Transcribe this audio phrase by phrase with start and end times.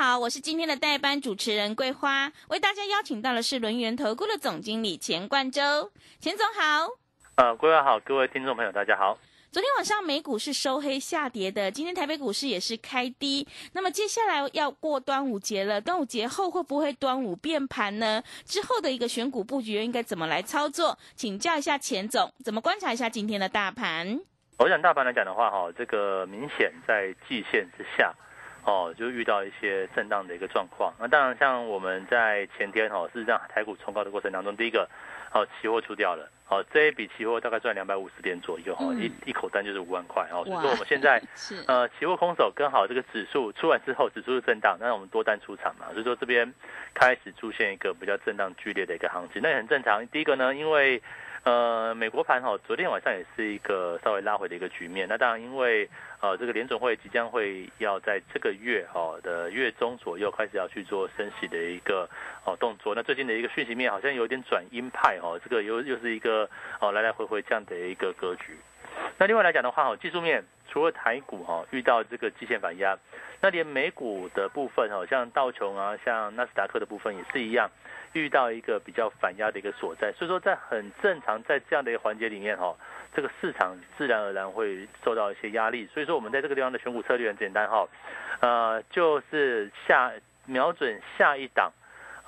[0.00, 6.88] 好，我是今天的代班主持人桂花，为大家邀请到的是轮源投顾的总经理钱冠洲，钱总好。
[7.34, 9.18] 呃，桂花好，各位听众朋友大家好。
[9.50, 13.44] 昨天晚上美股是收黑下跌的，今天台北股市也是开低。
[13.72, 18.22] 那么接下来要过端午节了，端午节后会不会端午变盘呢？
[18.44, 20.96] 之后的一个选股布局应该怎么来操作？
[21.16, 24.20] 请教一下钱总，怎么观察一下今天的大盘？
[24.58, 28.14] 我想大盘来讲的话，哈，这个明显在季线之下。
[28.64, 30.92] 哦，就遇到一些震荡的一个状况。
[30.98, 34.88] 那当然，像我们在前天哦，事实上台股冲高的过程当中，第一个，
[35.32, 41.22] 哦，期货出掉了，哦，这一笔期货大概赚两百五十点左右，哦，一一口单就是五万块，哦，所以说我们现在
[41.66, 46.52] 呃，期货空手跟好这个指数出完之后，指数是震荡，那我们多单出场嘛，所以说这边
[46.92, 50.06] 开始出现一个比较震荡剧烈的一个行情，那也很正常。
[50.08, 51.02] 第一个呢，因为
[51.48, 55.08] 呃，美国盘哈，昨天晚上也是一个稍微拉回的一个局面。
[55.08, 55.88] 那当然，因为
[56.20, 62.06] 呃，这个联总会即将会要在这个月哈的月中左右开始要去做升息的一个
[62.44, 62.94] 哦动作。
[62.94, 68.54] 那最近的一个讯息面好像有点转鹰派哈，这个又又是一个哦来来回回这样的一个格局。
[69.16, 72.98] 那另外来讲的话哈，技术面除了台股哈遇到这个季线反压，
[73.40, 77.70] 那连美股的部分哈，像道琼啊，像纳斯达克的部分也是一样。
[78.12, 82.74] 遇到一个比较反压的一个所在，所以说在很正常，在这样的一个环节里面哈，
[83.14, 85.86] 这个市场自然而然会受到一些压力。
[85.92, 87.88] 所以说我们在这个地方的选股策略很简单哈，
[88.40, 90.12] 呃，就是下
[90.46, 91.72] 瞄准下一档。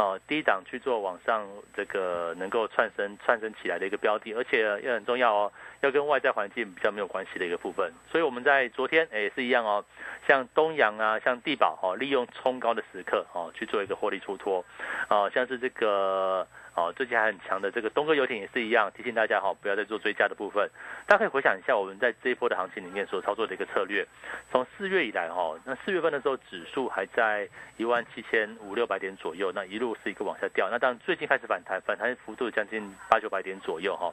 [0.01, 5.53] 哦，低档去做往上这个能够串升串升起来的一个标的，而且也很重要哦，
[5.83, 7.93] 要跟外在环境比较没有关系的一个部分。
[8.11, 9.85] 所以我们在昨天也是一样哦，
[10.27, 14.65] 像东阳啊，像地保哦，利用冲高的时刻哦去做一个获利出脱，
[15.11, 16.47] 哦，像是这个。
[16.75, 20.71] 哦，最近还很强的这个东哥游艇也是一样，提醒大家哈，不要再做追加的部分。
[21.07, 24.07] 大家可以回想一下，我们在这一波的行情里面所操作的一个策略。
[24.51, 30.69] 从四月以来哈，那四月份的时候指数还在一万七千五六百点左右，那一路是一个往下掉。
[30.71, 34.13] 那当然最近开始反弹，反弹幅度将近八九百点左右哈。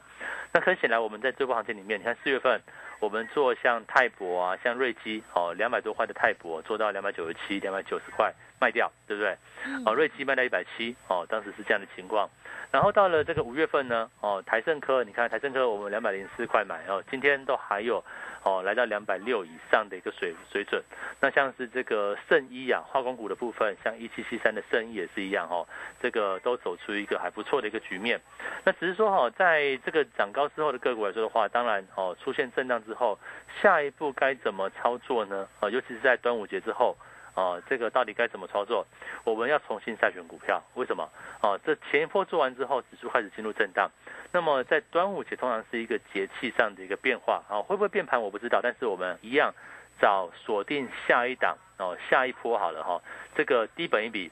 [0.52, 2.60] 那很显然，我们在这波行情里面，你看四月份
[2.98, 9.36] 我们做像泰博啊，像瑞基哦，两百多块的泰博做到两百九十七、两百九十块卖掉，对不对？
[9.84, 12.28] 哦，瑞基卖到一百七哦，当时是这样的情况。
[12.70, 18.04] 然后到了这个五月份呢，哦，台盛科，你看台盛科我们两百零四块买哦，今天都还有
[18.42, 20.82] 哦，来到两百六以上的一个水水准。
[21.18, 25.66] 那像是这个圣医啊，化工股的部分，像一七七三的圣医也是一样哦，
[26.00, 28.20] 这个都走出一个还不错的一个局面。
[28.64, 33.18] 那只是说哈，在这个涨高之后的个股来说的话，当然哦，出现震荡之后，
[33.62, 35.48] 下一步该怎么操作呢？
[35.60, 36.94] 啊，尤其是在端午节之后。
[37.34, 38.86] 哦，这个到底该怎么操作？
[39.24, 41.08] 我们要重新筛选股票，为什么？
[41.40, 43.90] 哦，这前一波做完之后，指数开始进入震荡。
[44.32, 49.54] 那么在端午节通常是一个节气上的一个变化，啊，会不会变盘我不知道，但是我们一样
[50.00, 53.00] 找锁定下一档哦，下一波好了哈。
[53.36, 54.30] 这个低本一笔，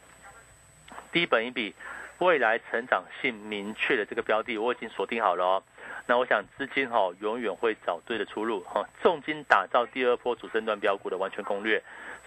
[1.12, 1.74] 低本一笔，
[2.18, 5.62] 未来成长性明确的这个标的，我已经锁定好了哦。
[6.08, 11.82] 那我想资金哈永远会找对的出路哈，重金打造第二波主升段标股的完全攻略。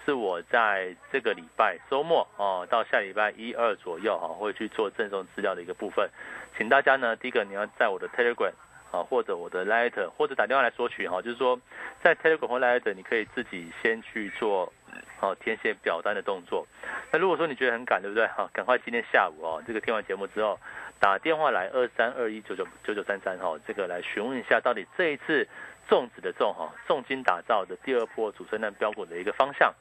[0.10, 6.10] 是我在这个礼拜周末哦，到下礼拜一二左右哈，会去做赠送资料的一个部分，
[6.58, 8.52] 请大家呢，第一个你要在我的 Telegram
[8.90, 11.62] 啊，或者我的 Letter，或者打电话来索取哈，就是说
[12.02, 14.74] 在 Telegram 或 Letter，你可以自己先去做
[15.20, 16.66] 哦填写表单的动作。
[17.12, 18.26] 那如果说你觉得很赶，对不对？
[18.30, 20.60] 哈，赶快今天下午哦，这个听完节目之后，
[21.00, 25.48] 打电话来二三二一九九九九三三哈，这个来询问一下到底这一次
[25.88, 29.72] 重子的重哈，重金打造的第二波主升量标股的一个方向。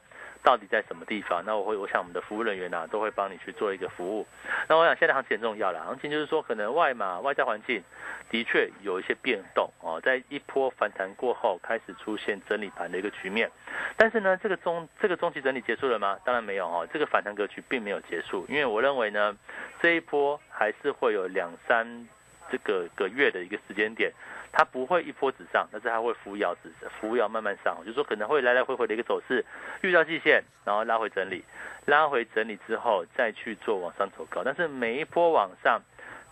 [0.43, 1.43] 到底在什么地方？
[1.45, 4.27] 那我会，我想我们的服务人员呐，都会帮你去做一个服务。
[4.69, 7.83] 那我想现在行情很重要了，行情就是说，可能外码外在环境
[8.31, 13.51] 的确有一些变动哦，在一波反弹过后，开始出现整理盘的一个局面。
[13.97, 16.19] 但是呢，这个中这个中期整理结束了吗？
[16.25, 19.37] 当然没有哦，这个反弹格局并没有结束，因为我认为呢，
[19.81, 22.09] 这一波还是会有两三
[22.51, 24.13] 这个个月的一个时间点。
[24.51, 29.45] 它不会一波直上，但是它会扶摇直扶摇慢慢上，就是说可能会来来回回的一个走势，
[29.83, 31.45] 遇到季线，然后拉回整理，
[31.85, 35.79] 拉回整理之后再去做往上走高，但是每一波往上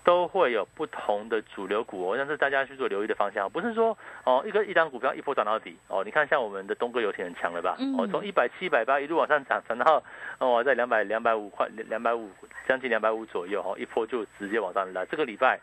[0.02, 7.76] 都会有不同的主流股，我想是大家去做留意的方向，不是说哦一个一档股票一波涨到底哦，你看像我们的东哥游艇很强了吧？
[7.98, 10.02] 哦，从一百七、一百八一路往上涨，涨到
[10.38, 12.30] 哦在两百两百五块两百五
[12.66, 15.04] 将近两百五左右哦，一波就直接往上拉。
[15.04, 15.60] 这个礼拜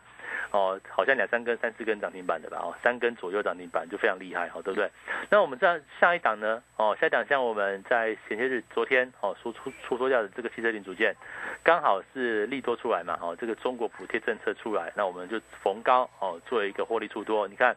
[0.50, 2.58] 哦好像两三根、三四根涨停板的吧？
[2.62, 4.90] 哦，三根左右涨停板就非常厉害，哦，对不对？
[5.30, 6.62] 那我们这样下一档呢？
[6.76, 11.14] 哦，下一档像我们在前些日昨天哦说出出脱掉的这个汽车零组件。
[11.62, 17.48] 刚好是利多出来嘛，哦，这个中国补贴政策出来，那我们就逢高哦做一个获利出多。
[17.48, 17.74] 你看，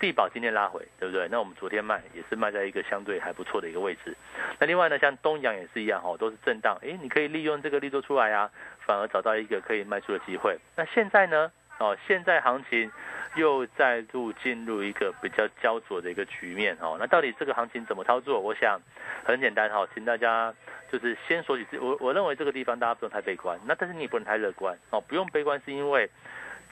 [0.00, 1.28] 地保今天拉回，对不对？
[1.30, 4.16] 那我们昨天卖也是卖在一个相对还不错的一个位置。
[4.58, 8.50] 那另外呢，像东阳也是一样，哦，都是震荡，诶，你可以利用这个利多出来啊，
[8.80, 10.58] 反而找到一个可以卖出的机会。
[10.74, 12.90] 那现在呢，哦，现在行情
[13.34, 18.40] 又再度进入一个比较焦灼的一个局面，哦，那到底这个行情怎么操作？
[18.40, 18.80] 我想
[19.24, 20.54] 很简单，哈，请大家。
[20.90, 24.98] 就是先说起，我我认为这个地方大家不用太悲观，那但是你也不能太乐观哦。
[25.02, 26.08] 不用悲观是因为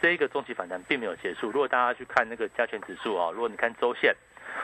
[0.00, 1.50] 这一个中期反弹并没有结束。
[1.50, 4.16] 如果大家去看那个加权指数啊，如果你看周线，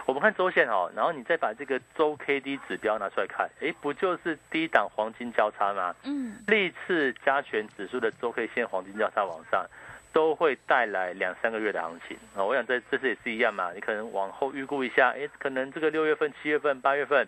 [0.07, 5.95] 我们看周线哦，然后你再把这个周 K D 指标拿出来看，哎，不就是低档黄金交叉吗？
[6.05, 9.67] 嗯，历次加权指数的周 K 线黄金交叉往上，
[10.13, 12.45] 都会带来两三个月的行情啊。
[12.45, 17.27] 我想这这次也是一样嘛，你可能往后预估一下，哎，可能这个六月份、七月份、八月份。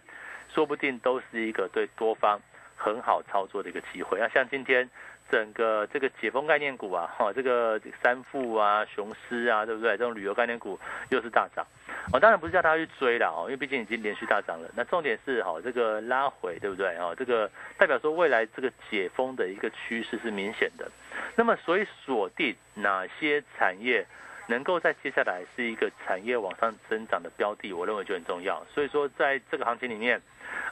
[0.55, 2.39] 说不定都是一个对多方
[2.77, 4.21] 很好操作的一个机会。
[4.21, 4.89] 那像今天
[5.35, 9.91] 整个这个解封概念股啊， 哈，这个三富啊、雄狮啊，对不对？
[9.97, 10.79] 这种旅游概念股
[11.09, 11.67] 又是大涨。
[12.13, 14.71] 哦，当然不是叫大家去追了哦，因为毕竟已经连续大涨了。
[14.77, 16.97] 那重点是哈，这个拉回，对不对？
[16.99, 20.89] 哦，这个代表说未来这个解封的一个趋势是明显的。
[21.35, 24.07] 那么，所以锁定哪些产业？
[24.47, 28.63] 能够在接下来是一个产业往上增长的标的，我认为就很重要。
[28.75, 30.21] 所以说，在这个行情里面，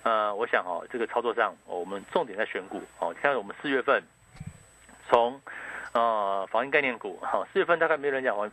[0.02, 3.16] 呃，我想哦，这个操作上，我们重点在选股哦。
[3.22, 4.02] 像我们四月份
[5.12, 5.38] 从
[5.92, 8.50] 呃防疫概念股，哈，四月份大概没有人讲完，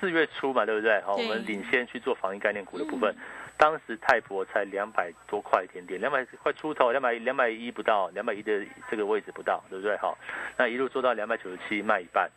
[0.00, 1.00] 四月初嘛，对不对？
[1.02, 3.14] 好，我们领先去做防疫概念股的部分。
[3.56, 8.60] 当时泰博才两百多块一点点，两百块出头，两百两百一不到，两百一的
[8.90, 9.96] 这个位置不到，对不对？
[9.98, 10.18] 好，
[10.56, 12.28] 那一路做到两百九十七，卖一半。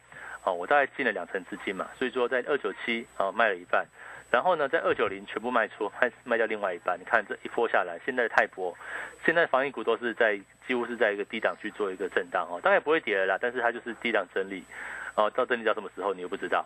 [0.43, 3.87] 哦，我大概进了两成资金嘛，所以说在二九七啊卖了一半，
[4.33, 6.99] 然后呢在二九零全部卖出，卖卖掉另外一半。
[6.99, 8.75] 你看这一波下来，现在泰博，
[9.23, 10.35] 现在防疫股都是在
[10.67, 14.63] 几乎是在一个低档去做一个震荡哦，当然不会跌了啦，但是它就是低档整理，
[15.13, 16.65] 哦，到整理到什么时候你又不知道。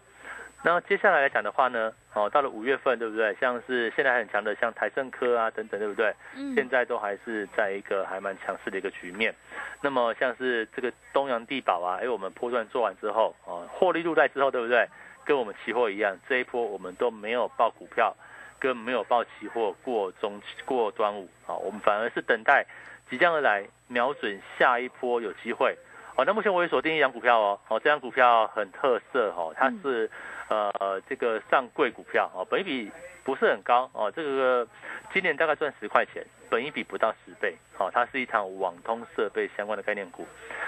[0.63, 3.35] 那接下来来讲的话呢，哦，到了五月份，对不对？
[3.35, 6.15] 像是现在很强的，像台盛科啊等等，对不对？
[6.37, 6.55] 嗯。
[6.55, 9.35] 现在都还是在一个还蛮强势的一个局面。
[9.81, 14.87] 那么像是这个东洋地保啊，哎，我们波段做完之后，哦，获利入袋之后，对不对？
[15.27, 18.15] 跟我们期货一样，这一波我们都没有报股票，
[18.57, 22.65] 跟没有报期货过中过端午啊，我们反而是等待
[23.09, 25.77] 即将而来，瞄准下一波有机会。
[26.15, 30.09] 哦，那目前我也锁定一张股票哦，哦，这张股票很特色哦，它是。
[30.49, 32.89] 呃，这个上柜股票哦，本比
[33.27, 34.65] 不是很高哦，这个
[35.11, 40.25] 今年大概赚十块钱，本一比不到十倍，好，它是一场网通设备相关的概念股，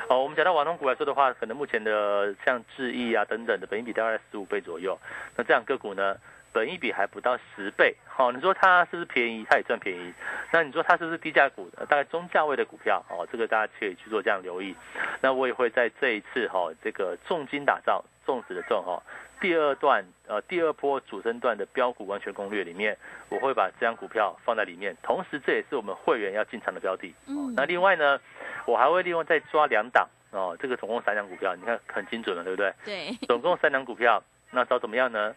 [0.09, 4.99] 哦，我们讲到网通股来说的话，可能目前的像智易啊等等的本一比大概十五倍左右，
[5.37, 6.17] 那这样个股呢，
[6.51, 9.45] 本一比还不到十倍，好，你说它是不是便宜？
[9.49, 10.13] 它也赚便宜，
[10.51, 11.69] 那你说它是不是低价股？
[11.87, 14.75] 大概中价位的股票哦，这个大家可以去做这样留意，
[15.21, 19.01] 那我也会在这一次哈，这个重金打造，重子的重哈。
[19.39, 22.97] 第二段，呃，第二波主升段的标股完全攻略里面，
[23.29, 27.13] 我会把这张股票放在里面，同时这也是我们会员要进场的标的。
[27.27, 28.19] 嗯，那另外呢，
[28.65, 32.73] 我还会另外再抓两档哦，这个总共三档股票，你看很精准了，对不对？
[32.85, 35.35] 对，总共三档股票，那找怎么样呢？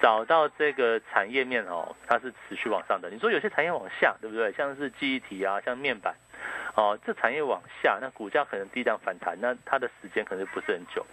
[0.00, 3.10] 找到这个产业面哦，它是持续往上的。
[3.10, 4.50] 你说有些产业往下，对不对？
[4.52, 6.14] 像是记忆体啊，像面板。
[6.74, 11.04] 哦，这产业往下，那股价可能低档反弹，那它的时间可能不是很久。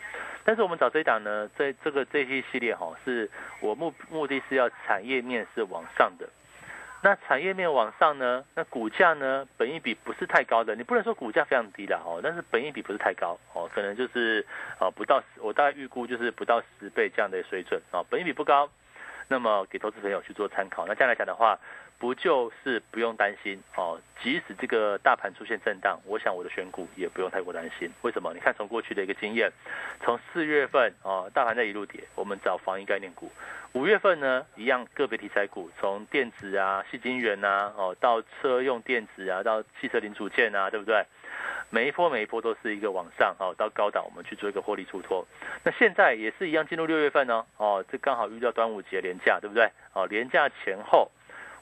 [0.47, 6.25] 但是我们找这一档呢，在这个这些系列哈，是我目目的是要产业面是往上的。
[7.03, 14.45] 那产业面往上呢，那股价呢，本益比不是太高的，你不能说股价非常低了哦，但是本益比不是太高哦，可能就是
[14.79, 18.69] 啊不到，我大概预估就是不到十倍这样的水准啊，本益比不高，
[19.27, 20.85] 那么给投资朋友去做参考。
[20.87, 21.59] 那这样来讲的话。
[21.99, 23.99] 不就是不用担心哦？
[24.21, 27.89] 即使这个大盘出现震荡，我想我的选股也不用太过担心。
[28.03, 28.31] 为什么？
[28.35, 29.51] 你看从过去的一个经验，
[30.01, 33.31] 从四月份哦，大盘在一路跌，我们找防疫概念股；
[33.73, 41.03] 五月份呢，一样个别题材股，从电子啊、细晶圆啊，哦，到车用电子啊，到汽车零组件啊，对不对？
[41.69, 45.27] 每一波每一波都是一个往上哦，到高档我们去做一个获利出脱。
[45.63, 49.69] 那现在也是一样，进入六月份呢，哦，这刚好遇到端午节连假，对不对？
[49.93, 51.11] 哦，连假前后。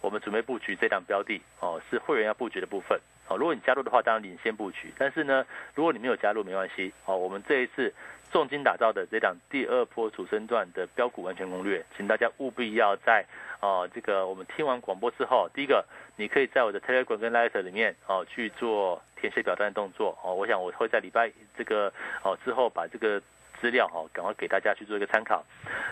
[0.01, 4.93] 我们准备布局这档标的哦，是会员要布局的部分哦，如果你加入的话，当然领先布局。
[5.00, 5.43] 但是呢，
[5.74, 6.93] 如果你没有加入，没关系。
[7.05, 7.91] 哦，我们这一次
[8.36, 13.25] 重金打造的这档第二波主升段的标股完全攻略，请大家务必要在
[13.62, 15.86] 哦这个我们听完广播之后，第一个
[16.18, 20.18] 你可以在我的 Telegram 跟 Letter 里面哦去做填写表单的动作。
[20.22, 23.22] 哦，我想我会在礼拜这个哦之后把这个。
[23.62, 25.42] 资料哦，赶快给大家去做一个参考。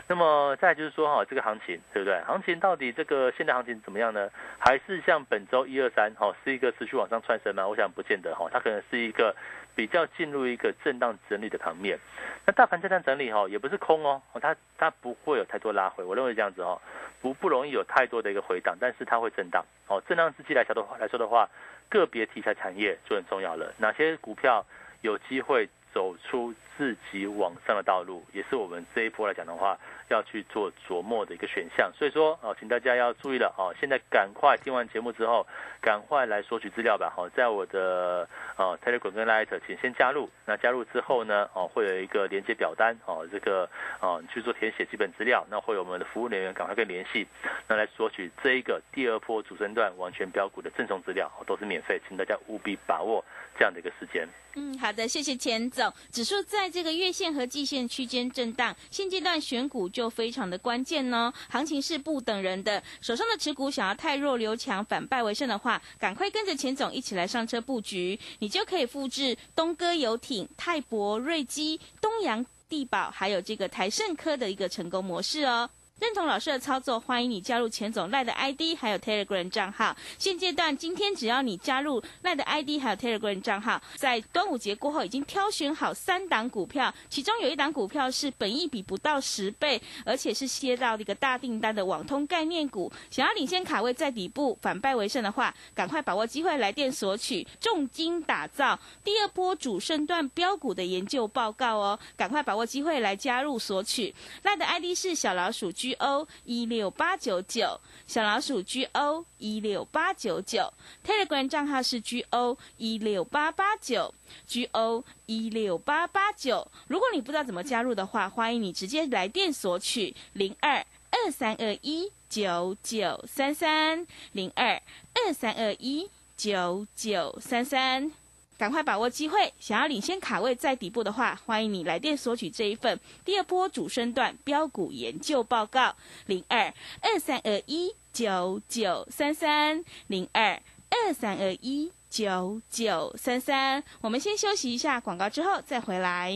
[0.06, 2.22] 那么再就是说哈，这个行情对不对？
[2.24, 4.30] 行情到底这个现在行情怎么样呢？
[4.60, 7.66] 还是像本周一二三哈，是一个持续往上窜升吗？
[7.66, 9.34] 我想不见得哈，它可能是一个
[9.76, 11.98] 比较进入一个震荡整理的盘面。
[12.46, 16.04] 那大盘震荡整理哈，也不是空哦，它它不会有太多拉回。
[16.04, 16.82] 我认为这样子哦，
[17.22, 20.02] 不不容易有太多的一个回档，但是它会震荡哦。
[20.08, 21.50] 震荡之际来说的话来说的话，
[21.90, 23.74] 个别题材产业就很重要了。
[23.78, 24.66] 哪些股票
[25.02, 26.54] 有机会走出？
[26.76, 29.78] 自己往上的道路，也是我们这一波来讲的话，
[30.10, 31.92] 要去做琢磨的一个选项。
[31.94, 35.46] 所以说，哦，请大家要注意了，哦，现在赶快听完节目之后，
[35.80, 37.14] 赶快来索取资料吧。
[37.16, 40.30] 好，在我的哦 Telegram 跟 Light，请先加入。
[40.46, 43.70] 那加入之后呢，哦，会有一个连接表单，哦，这个
[44.00, 45.46] 哦你去做填写基本资料。
[45.50, 47.28] 那会有我们的服务人员赶快跟联系，
[47.68, 53.24] 那来索取这一个第二波主升段完全标股的赠送资料，都是免费，请大家务必把握
[53.58, 54.28] 这样的一个时间。
[54.56, 55.92] 嗯，好的，谢谢钱总。
[56.12, 61.34] 指数在这个月线和季线区间震荡，现阶段选股就非常的关键哦。
[61.50, 75.70] 行情是不等人的，手上的持股想要太弱留强，反败为胜的话，赶快跟着钱总一起来上车布局，你就可以复制东哥游艇、泰博、瑞基、东洋地堡，还有这个台盛科的一个成功模式哦。
[76.04, 79.96] 认同老师的操作，欢迎你加入钱总赖的 ID，还有 Telegram 账号。
[80.20, 92.92] 现阶段，今天只要你加入赖的 ID，还有 Telegram 账号，在端午节过后已经挑选好三档股票，其中有一档股票是本益比不到十倍，而且是接到一个大订单的网通概念股。
[93.10, 101.98] 想要领先卡位在底部，反败为胜的话，赶快把握机会来电索取重金打造第二波主升段标股的研究报告哦！
[102.18, 104.14] 赶快把握机会来加入索取。
[104.42, 105.93] 赖的 ID 是小老鼠 G。
[105.94, 110.72] O 一六八九九小老鼠 G O 一六八九九
[111.06, 114.14] Telegram 账号是 G O 一六八八九
[114.46, 116.70] G O 一六八八九。
[116.88, 124.82] 如果你不知道怎么加入的话，欢迎你直接来电索取零二二三二一九九三三零二
[125.14, 128.23] 二三二一九九三三。
[128.64, 129.52] 赶快把握机会！
[129.60, 143.84] 想要领先卡位在底部的话，欢迎你来电索取这一份第二波主升段标股研究报告，零二二三二一九九三三零二二三二一九九三三。
[144.00, 146.34] 我们先休息一下广告，之后再回来。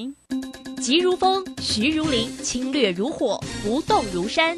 [0.82, 4.58] 急如风，徐如林，侵略如火，不动如山。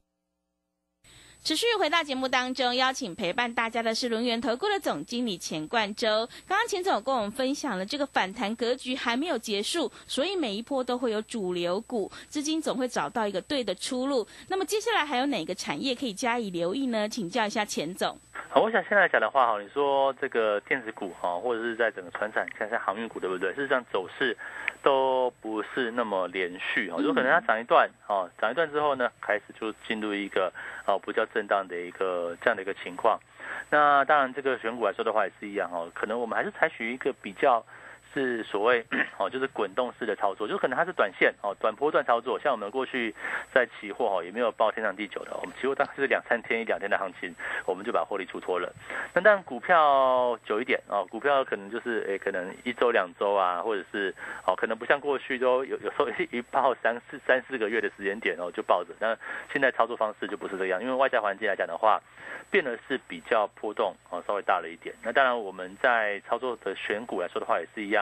[1.43, 6.29] 持续回到节目当中，邀请陪伴大家的是轮源投顾的总经理钱冠洲。
[6.47, 14.27] 刚刚钱总跟我们分享了这个反弹格局还没有结束，所以每一波都会有主流股，资金总会找到一个对的出路。
[14.49, 17.09] 那么接下来还有哪个产业可以加以留意呢？
[17.09, 18.15] 请教一下钱总。
[18.49, 23.49] 好，我想现在讲的话哈，你说这个电子股哈，或者是在整个船产，像像航运股对不对？
[23.55, 24.37] 事实上走势。
[24.83, 30.51] 都不是那么连续哦，有可能它涨一段哦，涨一段之后呢，开始就进入一个
[30.85, 33.19] 哦不叫震荡的一个这样的一个情况。
[33.69, 37.63] 那当然，这个选股来说的话也是一样哦，可能我们还是采取一个比较
[38.13, 38.85] 是所谓
[39.17, 42.39] 哦，就是滚动式的操作，就可能它是短线哦，短波段操作。
[42.39, 43.13] 像我们过去
[43.53, 47.33] 在期货哦，也没有报天长地久的，我们期货大概是两三天一两天的行情，
[47.65, 48.73] 我们就把获利出脱了。
[49.13, 54.13] 那当然股票久一点哦，股票可能就是诶，可能一周两周啊，或者是
[54.45, 58.93] 哦，可能不像过去都有有时候一报三四三四个月的时间点哦就抱着。
[58.99, 59.17] 那
[59.51, 62.01] 现在操作方式就不是这样，因为外在环境来讲的话，
[62.49, 64.93] 变得是比较波动哦，稍微大了一点。
[65.03, 68.00] 那当然我们在操作的选股来说的话，也是一样。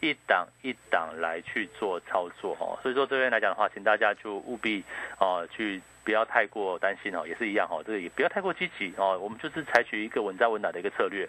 [0.00, 4.84] 一档一档来去做操作哦，所以说这边来讲的话，请大家就务必
[5.18, 5.80] 哦去。
[6.08, 9.18] 不要太过担心哦，也是一样哈，这个也不要太过积极哦。
[9.20, 11.28] 我们就是采取一个稳扎稳打的一个策略。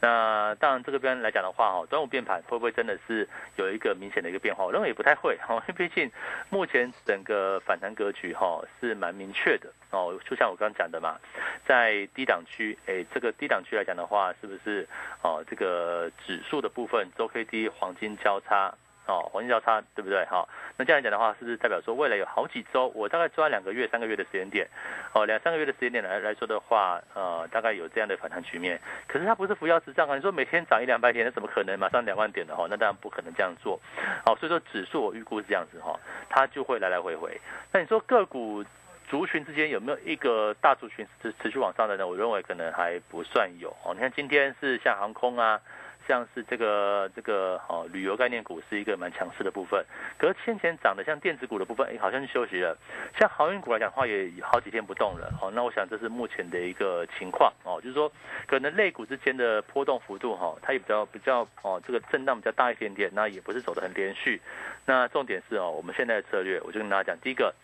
[0.00, 4.64] 那当然这个边来讲的话哈，端午变盘会不会真的是有一个明显的一个变化？
[4.64, 6.10] 我认为也不太会哈， 因为毕竟
[6.50, 10.18] 目前整个反弹格局哈是蛮明确的哦。
[10.28, 11.20] 就像我刚刚讲的嘛，
[11.64, 14.88] 在低档区，哎，这个低档区来讲的话，是不是
[15.22, 15.44] 哦？
[15.48, 18.74] 这个指数的部分周 K D 黄金交叉。
[19.06, 20.24] 哦，黄金交叉对不对？
[20.26, 24.66] 好，那这样讲的话，是不是代表说未来有好几周，我大概抓两个月、三个月的时间点，
[25.12, 28.80] 哦，两三个月的时间点来来说的话，呃，大概有这样的反弹局面。
[29.06, 32.66] 可是它不是扶摇直上啊，你说每天涨一两百点，那怎么可能马上两万点的哈？
[32.68, 33.80] 那当然不可能这样做。
[34.24, 35.98] 好，所以说指数我预估是这样子哈，
[36.28, 37.40] 它就会来来回回。
[37.72, 38.64] 那你说个股
[39.08, 42.04] 族群之间有没有一个大族群持持续往上的呢？
[42.04, 43.94] 我认为可能还不算有哦。
[43.94, 45.60] 你看今天是像航空啊。
[46.06, 49.84] 像是这个这个哦，旅游概念股是一个蛮强势的部分。
[50.18, 52.76] 可是先前涨的像电子股的部分，哎，好像是休息了。
[53.18, 55.32] 像航运股来讲的话，也好几天不动了。
[55.40, 58.10] 哦，那我想这是目前的一个情况哦，就是说
[58.46, 64.40] 可能类股之间的波动幅度哈，它也比较比较哦，这个震荡比较大一点点，那也不是走得很连续。
[64.84, 67.54] 那重点是哦，我们现在的策略，我就跟大家讲，第一个。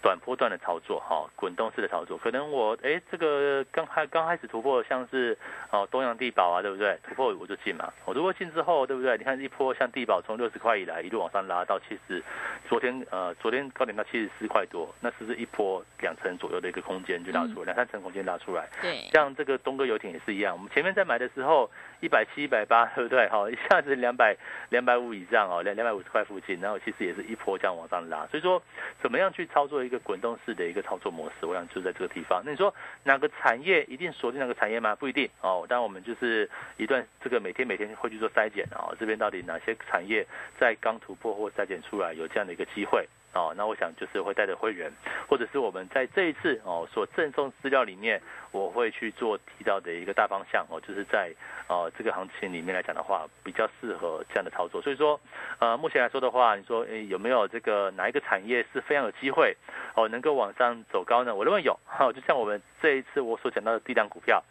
[0.00, 5.36] 短波段的操作，哈，滚动式的操作，可能我哎，这个刚开刚开始突破，像是
[5.70, 6.98] 哦东洋地保啊，对不对？
[7.06, 7.92] 突破我就进嘛。
[8.04, 9.16] 我如果进之后，对不对？
[9.18, 12.22] 你看一波像地保从六十块以来一路往上拉到七十，
[12.68, 18.68] 昨天呃昨天高点到七十四块多，那是不是一波两成左右的一个空间就拉出来，两三成空间拉出来。
[18.80, 21.68] 对，像这个东哥游艇也是一样，我们前面在买的时候
[22.00, 23.28] 一百七、一百八，对不对？
[23.28, 24.36] 好，一下子两百
[24.70, 28.26] 两百五以上哦，两两百五十块附近，然后其实也是一波这样往上拉。
[28.26, 28.62] 所以说，
[29.00, 32.42] 怎么样去操作一个滚动式的一个操作模式，我想就在这个地方。
[32.44, 32.74] 那你说
[33.04, 34.94] 哪个产业一定锁定哪个产业吗？
[34.94, 35.66] 不一定哦。
[35.68, 40.26] 但我们就是一段这个每天每天会去做筛检啊，这边到底哪些产业
[40.58, 43.06] 在刚突破或筛检出来有这样的一个机会。
[43.34, 44.90] 哦，那我想就是会带着会员，
[45.28, 51.30] 或者是我们在这一次哦所赠送资料里面，我会去做提到的一个大方向哦，就是在
[51.68, 54.80] 哦这个行情里面来讲的话，比较适合这样的操作。
[54.80, 55.20] 所以说，
[55.58, 59.54] 呃，目前来说的话，你说诶有没有这个哪一个产业是非常有机会
[59.94, 61.34] 哦能够往上走高呢？
[61.34, 64.42] 我认为有，哈，就像我们这一次我所讲到的低档股票，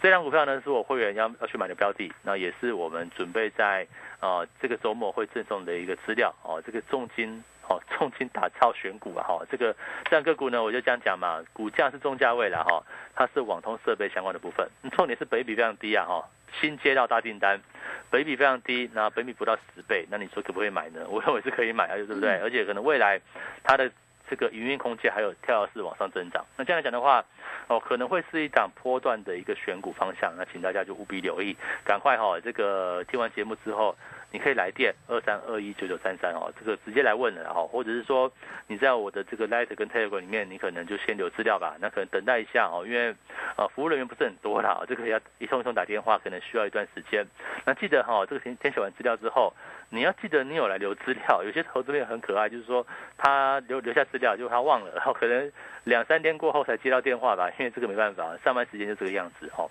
[0.00, 3.86] 这档股票呢是我会员要要去买的标的，那也是我们准备在
[4.20, 7.42] 啊这个周末会赠送的一个资料哦，这个重金。
[7.70, 12.82] 哦， 重金打造选股啊，哈，这个这样个股呢，我就这样讲嘛，股价是中价位了哈，
[13.14, 16.28] 它是网通设备相关的部分，重点是北比非常低啊，哈，
[16.60, 17.60] 新接到大订单，
[18.10, 21.06] 北比非常低，那北比不到十倍，那你说可不可以买呢？
[21.08, 22.38] 我认为是可以买啊，对不对？
[22.40, 23.20] 而且可能未来
[23.62, 23.88] 它的
[24.28, 27.24] 这个营运空间还有跳跃式往上增长，那这样来讲的话，
[27.68, 33.94] 哦，可能会是一档波段的一个选股方向，那请大家就务必留意，赶快哈，这个听完节目之后。
[34.32, 38.30] 你可以来电二三二一九九三三哦，这个直接来问了哈，或者是说
[38.66, 43.14] 你在我的这个 Light 跟 Telegram 里面，你可能就先留资料吧，那可能等待一下哦，因为
[43.56, 47.26] 呃服务人员不是很多啦，这个要一通一通打电话，可能需要一段时间。
[47.64, 49.52] 那记得哈，这个填填写完资料之后，
[49.90, 51.42] 你要记得你有来留资料。
[51.42, 52.86] 有些投资人很可爱，就是说
[53.18, 55.50] 他留留下资料，就他忘了，然后可能
[55.82, 59.66] 两三天过后才接到电话吧， 因为这个没办法，上班时间就这个样子哈。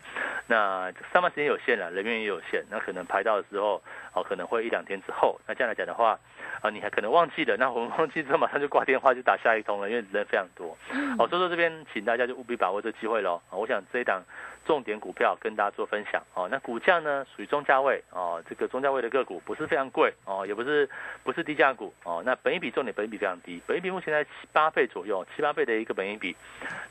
[0.47, 3.82] 那上班时间有限了，人员也有限，那可能排到的时候
[4.13, 4.49] 哦，可能。
[4.49, 6.19] 会一两天之后，那这样来讲的话，
[6.61, 10.77] 啊，你还可能忘记了，那我们 忘记之后马上就挂电话就打下一通了，因为人非常多。
[11.17, 13.41] 哦，所以说这边请大家就务必把握这个机会喽。
[13.49, 14.21] 啊，我想这一档
[14.65, 16.21] 重点股票跟大家做分享。
[16.33, 20.89] 哦，那股价呢属于中价位，哦，这个中价位的个股不是非常贵，哦，也不是
[21.23, 26.35] 不是低价股，哦，那本益比重点本益比非常低，本益比目前在七八倍左右，七八倍的一个本益比。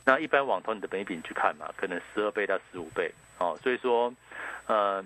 [0.04, 4.12] 那一般网通你的本益比你去看嘛，可能十二倍到十五倍，哦，所以说，
[4.66, 5.04] 呃。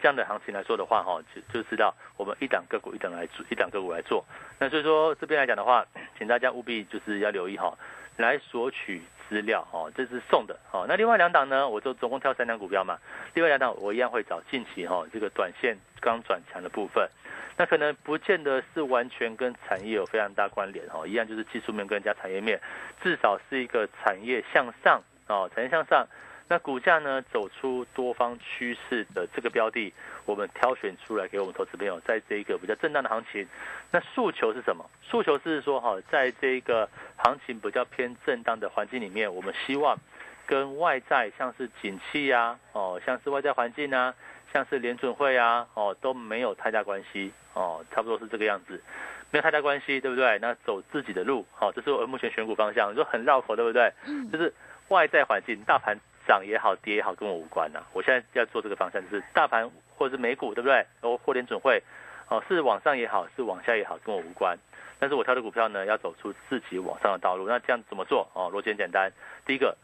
[0.00, 4.24] 这样的行情来说的话，哈，就就知道我们一档个股一档来做，一档个股来做。
[4.58, 5.84] 那所以说这边来讲的话，
[6.18, 7.76] 请大家务必就是要留意哈，
[8.16, 10.86] 来索取资料哈，这是送的哈。
[10.88, 12.98] 那另外两档呢，我就总共挑三档股票嘛。
[13.34, 17.08] 另外两档我一样会找近期哈这个短线刚转强的部分。
[17.56, 22.58] 那可能不见得是完全跟产业有非常大关联哈，一样就是技术面跟加产业面，
[23.02, 26.06] 至少是一个产业向上哦，产业向上。
[26.50, 33.46] 那股价呢走出多方趋势的这个标的，我们挑选出来给我们投资朋友，在这一个比较震荡的行情，
[33.92, 34.84] 那诉求是什么？
[35.00, 39.96] 诉求是说哈，在这个行情比较偏震荡的环境里面，我们希望
[40.44, 44.12] 跟外在像是景气啊，哦，像是外在环境啊，
[44.52, 48.82] 像是联准会啊，哦都没有太大关系，哦，差不多是这个样子，
[49.30, 50.36] 没有太大关系，对不对？
[50.40, 53.92] 那走自己的路，好，这是我目前选股方向，你说很绕口，对不对？
[54.08, 54.52] 嗯，就是
[54.88, 55.96] 外在环境，大盘。
[56.26, 57.80] 涨也好，跌也好，跟我无关呐。
[57.92, 60.74] 我现在要做这个方向，就是大盘或者是美股，对不对？
[60.74, 61.82] 然后或联准会，
[62.28, 64.56] 哦，是往上也好，是往下也好，跟我无关。
[64.98, 67.48] 但是我挑的股票呢，要走出自己往上的道路。
[67.48, 68.28] 那这样怎么做？
[68.34, 69.10] 哦，逻辑很简单。
[69.46, 69.76] 第一个，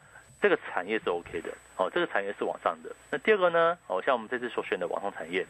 [0.43, 2.95] 这个产业是 OK 的，哦，这个产业是往上的。
[3.11, 3.79] 那第二个呢？
[3.87, 5.47] 哦，像我们这次所选的网红产业。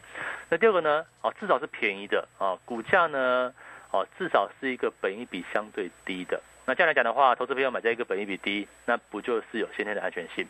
[0.49, 1.05] 那第二个呢？
[1.21, 3.53] 哦，至少是便宜的，哦，股价呢，
[3.91, 6.41] 哦，至少是一个本益比相对低的。
[6.69, 10.45] 那这样来讲的话，投资朋友买在一个本益比低，那不就是有先天的安全性？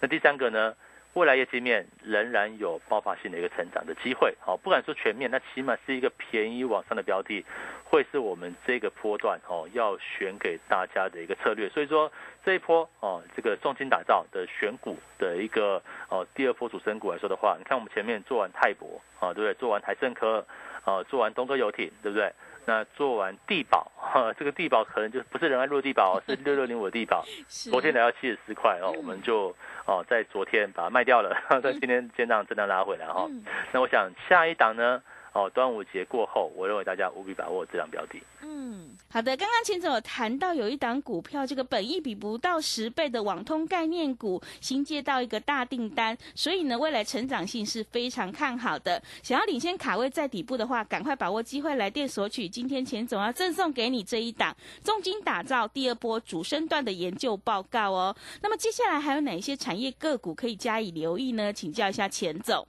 [0.00, 0.74] 那第三个呢，
[1.12, 4.34] 未来业绩面仍然有爆发性的一个成长的机会。
[4.40, 7.46] 好，不敢说全面，那起码是一个便宜往上的标的，
[7.84, 11.68] 会是我们这个波段哦要选给大家的一个策略。
[11.68, 12.10] 所以说
[12.44, 19.54] 这一波哦，这个重金打造的选股的一个哦第二波主升股来说的话，你看我们前面做完泰博啊，对不对？
[19.54, 20.44] 做完台盛科
[20.82, 22.32] 啊，做完东哥游艇，对不对？
[22.64, 27.24] 那做完地保，哈，这个地保可能就不是仁爱路地保，是六六零五的地保。
[27.48, 33.28] 昨天来到七十四块哦，我们就哦在昨天把它卖掉了， 在今天先让震荡拉回来哈。
[33.72, 35.02] 那我想下一档呢？
[35.34, 38.22] 哦，端午节过后，我认为大家务必把握这张标的。
[38.42, 39.34] 嗯，好的。
[39.34, 49.02] 刚刚秦总有谈到有一档股票，这个本益比不到十倍的网通概念股，新接到一个大订单，所以呢，未来成长性是非常看好的。
[49.22, 52.46] 想要领先卡位在底部的话，赶快把握机会来电索取。
[52.46, 58.14] 今天钱总要赠送给你这一档重金打造第二波主升段的研究报告哦。
[58.42, 61.50] 那么接下来还有哪一些产业个股可以加以留意呢？
[61.50, 62.66] 请教一下钱总。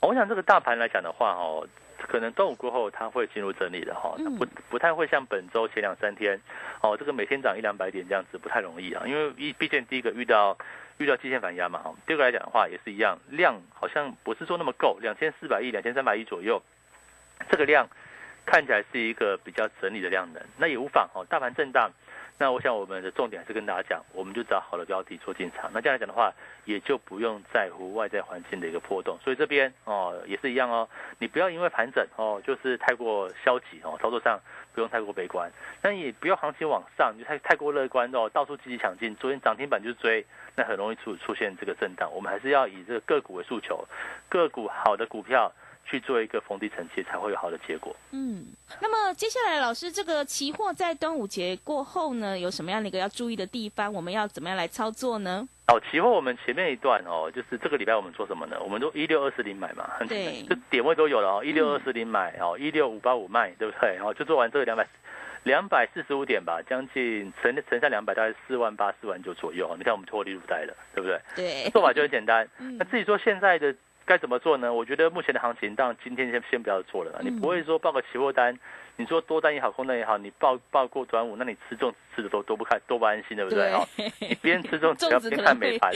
[0.00, 1.68] 我想这个大盘来讲的话，哦。
[2.06, 6.40] 可能端午过后，它会进入整理的哈，不不太会像本周前两三天，
[6.80, 10.56] 哦，这个每天涨一两百点这样子不太容易啊，因为一毕竟第一个遇到
[10.98, 16.62] 遇到季线反压嘛哈，第二个来讲的话也是一样，量好像不是说那么够，两千四百亿、两千三百亿左右，
[17.50, 17.88] 这个量
[18.46, 21.90] 看起来是一个比较整理的量能，那也无妨哦，大盘震荡。
[22.40, 25.68] 那我想我们的重点还是跟大家讲，我们就找好的标的做进场。
[25.74, 26.32] 那这样来讲的话，
[26.64, 29.18] 也就不用在乎外在环境的一个波动。
[29.24, 34.38] 所以这边哦也是一样哦，你不要因为盘整哦就是太过消极哦，操作上
[34.72, 35.50] 不用太过悲观。
[35.82, 39.16] 那也不要行情往上就太太过乐观哦，到处积极抢进。
[39.16, 40.24] 昨天涨停板就追，
[40.54, 42.08] 那很容易出出现这个震荡。
[42.12, 43.84] 我们还是要以这个个股为诉求，
[44.28, 45.52] 个股好的股票。
[45.88, 47.94] 去做一个逢低承接，才会有好的结果。
[48.10, 48.44] 嗯，
[48.80, 53.92] 那么接下来，老师，这个期货在端午节过后呢，有什么样的一个要注意的地方？
[53.92, 55.48] 我们要怎么样来操作呢？
[55.68, 58.58] 哦，期货我们前面一段哦，就是这个礼拜我们做什么呢？
[58.60, 63.94] 我们都一六二四零买嘛，对，就点位都有了哦，一六二四零买哦，一六五八五卖，对不对？
[63.94, 64.86] 然后就做完这个两百
[65.44, 69.74] 两百四十五点吧，将近乘乘下两百，大概四万八、四万九左右。
[69.78, 71.20] 你看我们脱离入袋了，对不对？
[71.36, 72.48] 对，做法就很简单。
[72.78, 73.74] 那至于说现在的。
[74.08, 74.72] 该怎么做呢？
[74.72, 77.20] 我觉得目前的行情，当然今天先先不要做了。
[77.22, 78.58] 你不会说报个期货单，
[78.96, 83.70] 你说多单也好，空单也好，你报报过端午，那你吃重吃的都都不开，多不安心，对不对？
[83.70, 83.86] 哈，
[84.18, 85.92] 你边吃重， 只要边看美盘，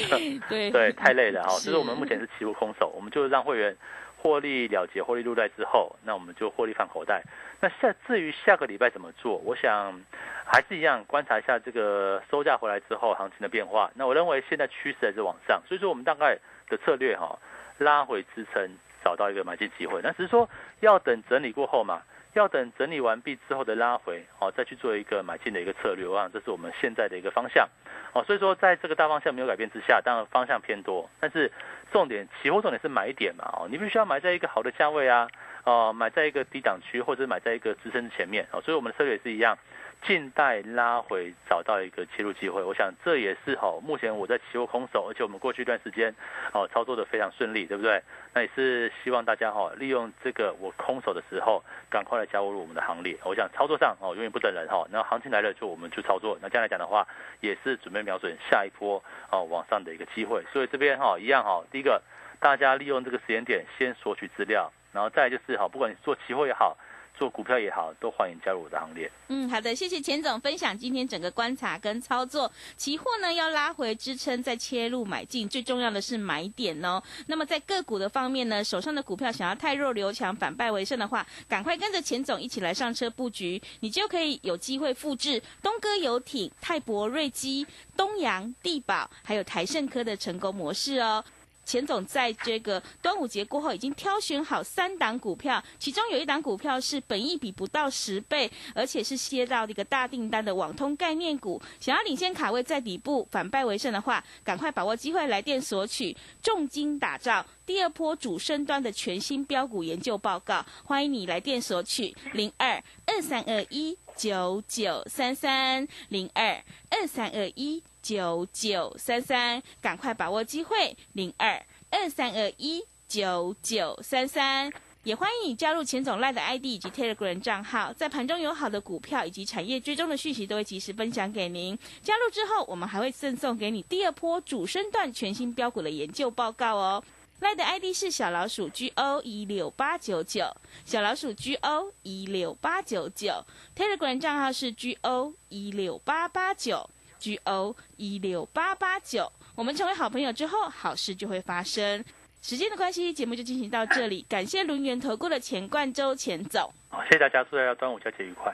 [0.51, 1.49] 对 对，太累了哈。
[1.55, 3.75] 所以我们目前是期货空手，我们就让会员
[4.19, 7.23] 获利了结，获利入袋之后，那我们就获利放口袋。
[7.61, 9.99] 那下至于下个礼拜怎么做，我想
[10.45, 13.91] 还是一样，观察一下这个收价回来之后行情的变化。
[13.95, 16.37] 那我认为现在趋势还是往上，所以说我们大概
[16.69, 17.39] 的策略哈。
[17.83, 18.71] 拉回支撑，
[19.05, 20.49] 找到一个买进机会，那只是说
[20.81, 22.03] 要等整理过后嘛，
[22.35, 27.69] 要等整理完毕之后的拉回，哦，再去做一个买进的一个策略，我想这是我们现在的一个方向，
[28.13, 31.51] 哦，所以说在这个大方向没有改变之下，当然方向偏多，但是
[31.93, 35.29] 重点期货重点是买点嘛，哦，你必须要买在一个好的价位啊，
[35.65, 39.59] 哦，买在一个低档区或者买在一个支撑前面，哦，所以我们的策略也是一样。
[40.07, 42.63] 静待拉回，找到一个切入机会。
[42.63, 46.15] 我想这也是哈，目前我在期货空手，而且我们过去一段时间，
[46.53, 48.03] 哦，操作的非常顺利，对不对？
[48.35, 53.17] 那也是希望大家哈，利用这个我空手的时候，赶快来加入我们的行列。
[53.25, 54.85] 我想操作上哦，永远不等人哈。
[54.91, 56.37] 那行情来了，就我们去操作。
[56.43, 57.07] 那这样来讲的话，
[57.41, 60.43] 也是准备瞄准下一波哦往上的一个机会。
[60.53, 62.03] 所以这边哈，一样哈，第一个，
[62.41, 66.77] 大家利用这个时间点先索取资料，然后再就是哈，不管你做期货也好。
[67.19, 69.11] 做股票也好，都欢迎加入我的行列。
[69.29, 72.51] 嗯，好的，谢谢钱总分享今天整个观察跟操作。
[72.77, 77.03] 期货呢要拉回支撑再切入买进，最重要的是买点哦。
[77.27, 91.25] 那么在个股的方面呢，手上的股票想要太弱留强，反败为胜的话，赶快跟着钱总一起来上车布局，你就可以有机会复制东哥游艇、泰博瑞基、东洋地保还有台盛科的成功模式哦。
[91.73, 101.59] 钱总在这个端午节过后已经挑选好三档股票，其中有一档股票是本益比不到十倍，而且是接到一个大订单的网通概念股。
[101.81, 110.63] 想要领先卡位在底部，反败为胜的话，赶快把握机会来电索取重金打造第二波主升端的全新标股研究报告。
[110.85, 117.83] 欢迎你来电索取零二二三二一九九三三零二二三二一。
[118.03, 124.73] 九九三三，赶快把握机会，零二二三二一九九三三，
[125.05, 131.79] 也欢迎你加入钱总赖的 ID 以及 Telegram 账号，在盘中有好的股票以及产业追踪的讯息都会及时分享给您。
[132.03, 137.03] 加入之后，我们还会赠送给你第二波主升段全新标股的研究报告哦。
[137.41, 140.47] 赖的 ID 是小老鼠 GO 一六八九九，
[140.85, 143.45] 小老鼠 GO 一六八九九
[143.77, 146.89] ，Telegram 账号是 GO 一六八八九。
[147.23, 152.05] G O 一六八八九，我们成为好朋友之后，好事就会发生。
[152.43, 154.27] 时间的关系，节目就进行到这里。
[154.29, 158.53] 感谢轮圆投顾的钱冠周钱总，好，谢谢大家，祝大家端午佳节愉快。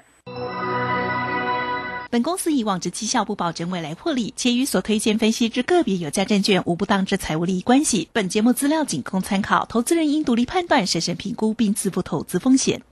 [2.10, 8.06] 本公司以往之绩效不保证未来获利，且与所推荐分析之个别有价证券无不当之财务利益关系。
[8.12, 12.82] 本节目资料仅供参考，投资人应独立判断、审慎评估并自负投资风险。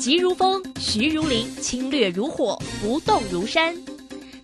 [0.00, 3.76] 急如风，徐如林，侵略如火，不动如山。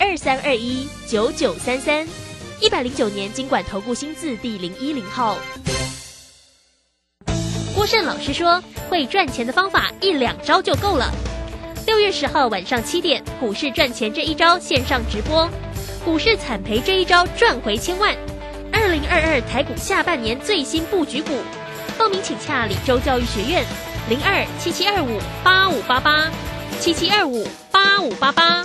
[0.00, 2.08] 二三二一九九三三，
[2.58, 5.36] 一百零九年经管投顾新字第零一零号。
[7.74, 11.12] 郭胜老师说，会赚钱的方法一两招就够了。
[11.86, 15.46] 六月十号晚上七点，股市赚钱这一招线上直播，
[16.02, 18.16] 股市惨赔这一招赚回千万。
[18.72, 21.30] 二零二二台股下半年最新布局股，
[21.98, 23.62] 报名请洽李州教育学院
[24.08, 26.30] 零二七七二五八五八八
[26.80, 28.64] 七七二五八五八八。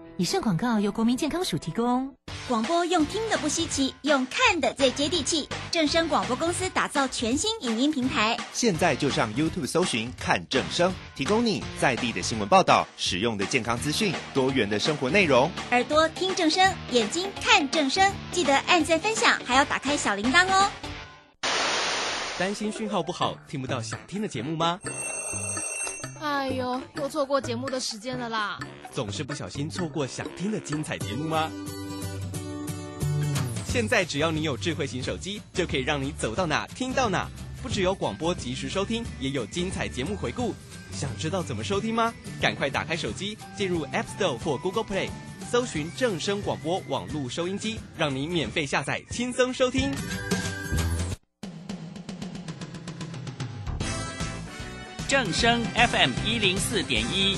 [0.21, 2.13] 以上广告由国民健康署提供。
[2.47, 5.49] 广播用听的不稀奇，用看的最接地气。
[5.71, 15.49] 正声广播公司打造全新影音平台，现在就上 YouTube 搜寻看正声，提供你在地的新闻报道、使用的健康资讯、多元的生活内容。
[15.71, 20.69] 耳朵听正声，眼睛看正声，记得按赞分享，还要打开小铃铛哦。
[22.37, 24.79] 担心讯号不好，听不到想听的节目吗？
[26.21, 28.59] 哎呦，又错过节目的时间了啦！
[28.93, 31.49] 总是不小心错过想听的精彩节目吗？
[33.65, 37.29] 现在只要你有智慧型手机，就可以让你走到哪听到哪。
[37.63, 40.53] 不只有广播及时收听，也有精彩节目回顾。
[40.91, 42.13] 想知道怎么收听吗？
[42.41, 45.09] 赶快打开手机，进入 App Store 或 Google Play，
[45.49, 49.91] 搜寻正声广播网络收音机，让你免费下载，轻松收听。
[55.07, 57.37] 正声 FM 一零四点一，